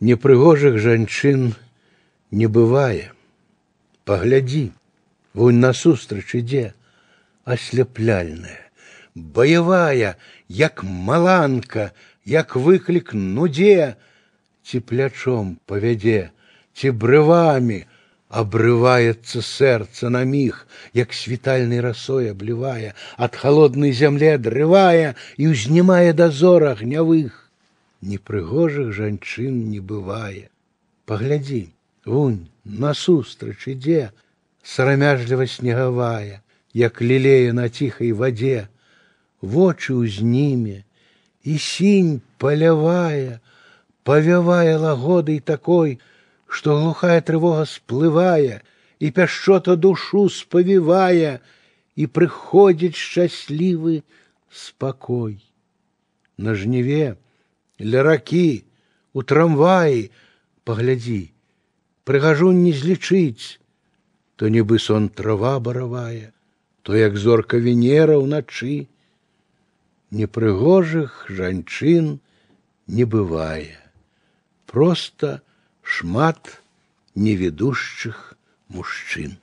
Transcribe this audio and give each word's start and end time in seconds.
Непрыгожых 0.00 0.78
жанчын 0.78 1.54
не 2.30 2.46
бывае. 2.46 3.12
Паглядзі, 4.04 4.72
вунь 5.34 5.60
насустрач 5.62 6.34
ідзе, 6.34 6.74
асляпляльная, 7.44 8.66
баявая, 9.14 10.16
як 10.48 10.82
маланка, 10.82 11.92
як 12.24 12.56
выклік 12.56 13.14
нудзе, 13.14 13.94
ці 14.66 14.80
плячом 14.80 15.58
павядзе, 15.66 16.30
ці 16.74 16.90
брывамі, 16.90 17.86
обрывается 18.32 19.42
сердце 19.42 20.08
на 20.08 20.24
миг, 20.24 20.66
як 20.94 21.12
світальной 21.12 21.80
росой 21.80 22.30
обливая, 22.30 22.94
от 23.18 23.36
холодной 23.36 23.92
земли 23.92 24.24
отрывая 24.24 25.16
и 25.36 25.46
узнимая 25.46 26.14
дозор 26.14 26.64
огнявых. 26.64 27.45
Непрыгожых 28.02 28.92
жанчын 28.92 29.70
не 29.70 29.80
бывае. 29.80 30.50
Погляди, 31.06 31.72
вунь, 32.04 32.48
насустрач 32.64 33.68
ідзе, 33.68 34.10
сарамяжліва 34.62 35.46
снегавая, 35.46 36.42
як 36.74 37.02
лілея 37.02 37.52
на 37.52 37.68
тихой 37.68 38.12
воде, 38.12 38.68
вочы 39.40 39.94
узніме, 39.94 40.84
и 41.42 41.58
синь 41.58 42.22
полявая, 42.38 43.40
повявая 44.04 44.78
лагодой 44.78 45.40
такой, 45.40 46.00
что 46.46 46.80
глухая 46.80 47.20
тревога 47.20 47.64
сплывая, 47.64 48.62
и 48.98 49.10
пяшчота 49.10 49.76
душу 49.76 50.28
спавівае, 50.28 51.40
и 51.96 52.06
прыходзіць 52.06 52.96
счастливый 52.96 54.04
спокой. 54.50 55.42
На 56.38 56.54
жніве, 56.54 57.16
ля 57.80 58.02
ракі, 58.02 58.64
у 59.12 59.22
трамваі, 59.22 60.10
паглядзі, 60.64 61.32
прыгажу 62.04 62.52
не 62.52 62.72
злічыць, 62.72 63.58
то 64.36 64.48
нібы 64.48 64.78
сон 64.78 65.08
трава 65.08 65.58
баравая, 65.60 66.32
то 66.82 66.96
як 66.96 67.16
зорка 67.16 67.58
венера 67.58 68.18
ўначы. 68.18 68.88
Непрыгожых 70.12 71.24
жанчын 71.30 72.18
не 72.86 73.04
бывае. 73.04 73.78
Просто 74.66 75.40
шмат 75.80 76.60
неведущих 77.14 78.34
мужчин. 78.68 79.38